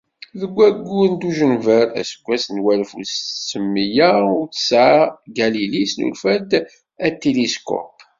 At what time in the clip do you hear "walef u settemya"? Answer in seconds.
2.63-4.11